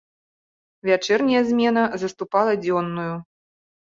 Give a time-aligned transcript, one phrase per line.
[0.89, 3.13] Вячэрняя змена заступала дзённую.